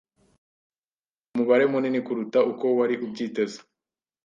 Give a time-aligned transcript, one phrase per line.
[1.25, 3.57] Mumubare munini kuruta uko wari ubyiteze